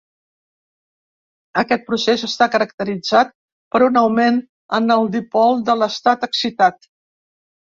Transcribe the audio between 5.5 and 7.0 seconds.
de l'estat excitat.